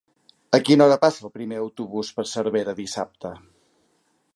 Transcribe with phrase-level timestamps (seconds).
[0.57, 3.39] A quina hora passa el primer autobús per Cervera dissabte?